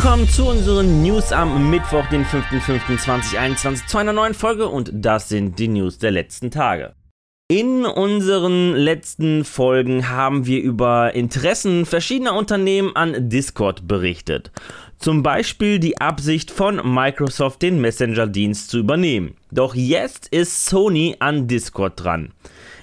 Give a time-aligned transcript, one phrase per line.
[0.00, 5.58] willkommen zu unseren News am Mittwoch, den 5.5.2021, zu einer neuen Folge und das sind
[5.58, 6.94] die News der letzten Tage.
[7.48, 14.52] In unseren letzten Folgen haben wir über Interessen verschiedener Unternehmen an Discord berichtet.
[14.98, 19.34] Zum Beispiel die Absicht von Microsoft, den Messenger-Dienst zu übernehmen.
[19.50, 22.30] Doch jetzt ist Sony an Discord dran.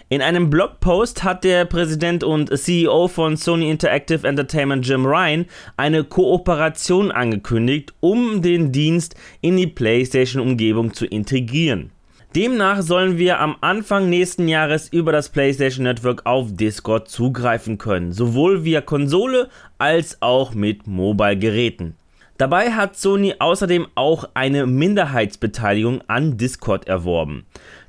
[0.08, 5.46] In einem Blogpost hat der Präsident und CEO von Sony Interactive Entertainment Jim Ryan
[5.78, 11.90] eine Kooperation angekündigt, um den Dienst in die PlayStation-Umgebung zu integrieren.
[12.36, 18.12] Demnach sollen wir am Anfang nächsten Jahres über das PlayStation Network auf Discord zugreifen können,
[18.12, 21.96] sowohl via Konsole als auch mit Mobile-Geräten.
[22.38, 27.46] Dabei hat Sony außerdem auch eine Minderheitsbeteiligung an Discord erworben.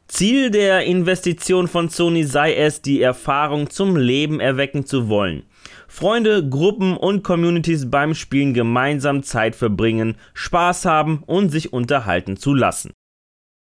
[0.09, 5.43] Ziel der Investition von Sony sei es, die Erfahrung zum Leben erwecken zu wollen.
[5.89, 12.55] Freunde, Gruppen und Communities beim Spielen gemeinsam Zeit verbringen, Spaß haben und sich unterhalten zu
[12.55, 12.93] lassen.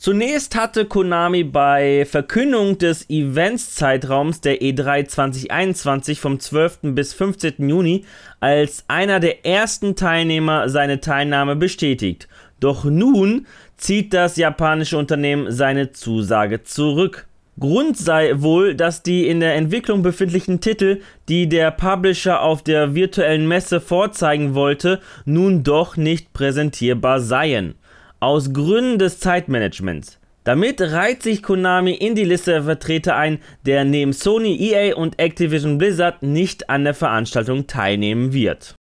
[0.01, 6.95] Zunächst hatte Konami bei Verkündung des Events-Zeitraums der E3 2021 vom 12.
[6.95, 7.69] bis 15.
[7.69, 8.05] Juni
[8.39, 12.29] als einer der ersten Teilnehmer seine Teilnahme bestätigt.
[12.61, 17.27] Doch nun zieht das japanische Unternehmen seine Zusage zurück.
[17.59, 22.95] Grund sei wohl, dass die in der Entwicklung befindlichen Titel, die der Publisher auf der
[22.95, 27.75] virtuellen Messe vorzeigen wollte, nun doch nicht präsentierbar seien.
[28.21, 30.21] Aus Gründen des Zeitmanagements.
[30.45, 35.19] Damit reiht sich Konami in die Liste der Vertreter ein, der neben Sony, EA und
[35.19, 38.78] Activision Blizzard nicht an der Veranstaltung teilnehmen wird.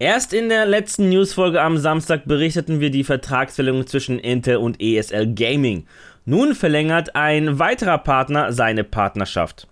[0.00, 5.34] Erst in der letzten Newsfolge am Samstag berichteten wir die Vertragsverlängerung zwischen Intel und ESL
[5.34, 5.86] Gaming.
[6.24, 9.68] Nun verlängert ein weiterer Partner seine Partnerschaft.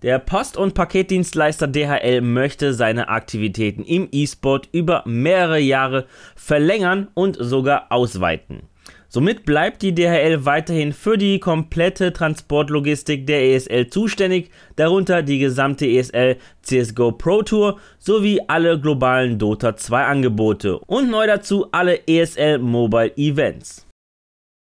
[0.00, 6.06] Der Post- und Paketdienstleister DHL möchte seine Aktivitäten im E-Sport über mehrere Jahre
[6.36, 8.62] verlängern und sogar ausweiten.
[9.08, 15.86] Somit bleibt die DHL weiterhin für die komplette Transportlogistik der ESL zuständig, darunter die gesamte
[15.86, 22.58] ESL CSGO Pro Tour sowie alle globalen Dota 2 Angebote und neu dazu alle ESL
[22.58, 23.85] Mobile Events.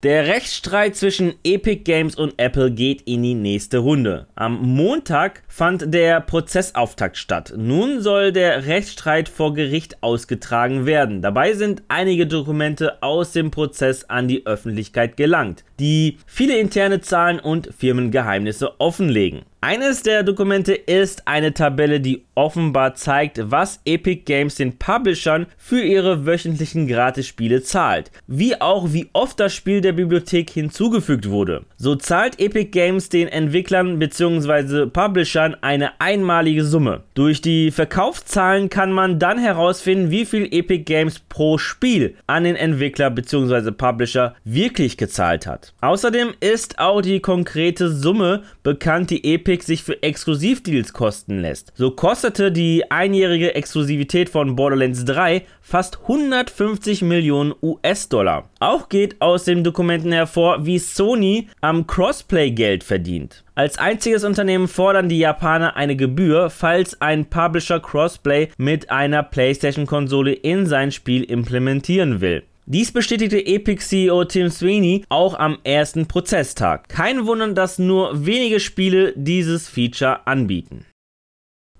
[0.02, 4.26] Der Rechtsstreit zwischen Epic Games und Apple geht in die nächste Runde.
[4.34, 7.54] Am Montag fand der Prozessauftakt statt.
[7.56, 11.22] Nun soll der Rechtsstreit vor Gericht ausgetragen werden.
[11.22, 17.38] Dabei sind einige Dokumente aus dem Prozess an die Öffentlichkeit gelangt, die viele interne Zahlen
[17.38, 19.42] und Firmengeheimnisse offenlegen.
[19.64, 25.80] Eines der Dokumente ist eine Tabelle, die offenbar zeigt, was Epic Games den Publishern für
[25.80, 31.62] ihre wöchentlichen Gratisspiele zahlt, wie auch wie oft das Spiel der Bibliothek hinzugefügt wurde.
[31.76, 34.86] So zahlt Epic Games den Entwicklern bzw.
[34.86, 37.04] Publishern eine einmalige Summe.
[37.14, 42.56] Durch die Verkaufszahlen kann man dann herausfinden, wie viel Epic Games pro Spiel an den
[42.56, 43.70] Entwickler bzw.
[43.70, 45.72] Publisher wirklich gezahlt hat.
[45.82, 51.72] Außerdem ist auch die konkrete Summe bekannt, die Epic Epic sich für Exklusivdeals kosten lässt.
[51.76, 58.48] So kostete die einjährige Exklusivität von Borderlands 3 fast 150 Millionen US-Dollar.
[58.60, 63.44] Auch geht aus den Dokumenten hervor, wie Sony am Crossplay Geld verdient.
[63.54, 70.32] Als einziges Unternehmen fordern die Japaner eine Gebühr, falls ein Publisher Crossplay mit einer PlayStation-Konsole
[70.32, 72.44] in sein Spiel implementieren will.
[72.66, 76.88] Dies bestätigte Epic CEO Tim Sweeney auch am ersten Prozesstag.
[76.88, 80.86] Kein Wunder, dass nur wenige Spiele dieses Feature anbieten.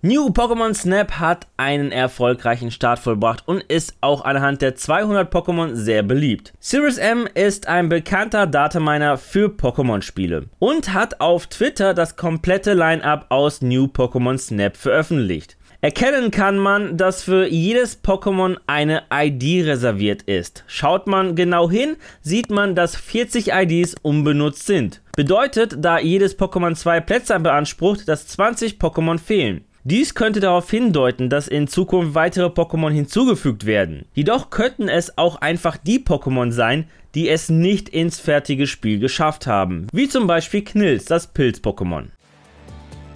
[0.05, 5.77] New Pokémon Snap hat einen erfolgreichen Start vollbracht und ist auch anhand der 200 Pokémon
[5.77, 6.53] sehr beliebt.
[6.59, 13.27] Sirius M ist ein bekannter Dataminer für Pokémon-Spiele und hat auf Twitter das komplette Line-up
[13.29, 15.57] aus New Pokémon Snap veröffentlicht.
[15.85, 20.63] Erkennen kann man, dass für jedes Pokémon eine ID reserviert ist.
[20.69, 25.03] Schaut man genau hin, sieht man, dass 40 IDs unbenutzt sind.
[25.17, 29.65] Bedeutet, da jedes Pokémon zwei Plätze beansprucht, dass 20 Pokémon fehlen.
[29.83, 34.05] Dies könnte darauf hindeuten, dass in Zukunft weitere Pokémon hinzugefügt werden.
[34.15, 36.87] Jedoch könnten es auch einfach die Pokémon sein,
[37.17, 39.89] die es nicht ins fertige Spiel geschafft haben.
[39.93, 42.05] Wie zum Beispiel Knills, das Pilz-Pokémon.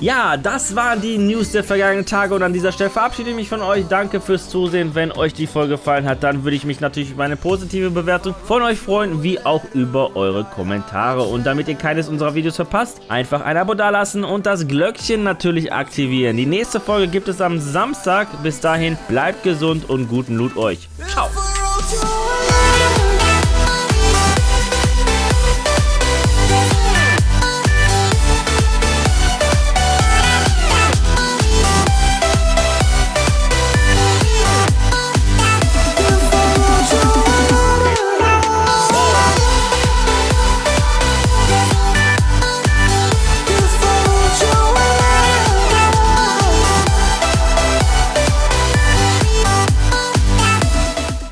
[0.01, 3.49] Ja, das waren die News der vergangenen Tage und an dieser Stelle verabschiede ich mich
[3.49, 3.87] von euch.
[3.89, 4.95] Danke fürs Zusehen.
[4.95, 8.35] Wenn euch die Folge gefallen hat, dann würde ich mich natürlich über eine positive Bewertung
[8.45, 11.23] von euch freuen, wie auch über eure Kommentare.
[11.23, 15.73] Und damit ihr keines unserer Videos verpasst, einfach ein Abo dalassen und das Glöckchen natürlich
[15.73, 16.37] aktivieren.
[16.37, 18.29] Die nächste Folge gibt es am Samstag.
[18.43, 20.89] Bis dahin, bleibt gesund und guten Loot euch.
[21.09, 21.31] Ciao.